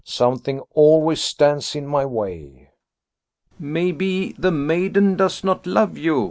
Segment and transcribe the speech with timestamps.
[0.03, 2.71] Something always stands in my way."
[3.59, 6.19] "Maybe the maiden does not love you?"